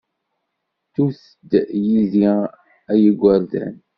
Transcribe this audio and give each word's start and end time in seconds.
Ddut-d 0.87 1.51
yid-i 1.87 2.27
a 2.91 2.93
igerdan. 3.07 3.75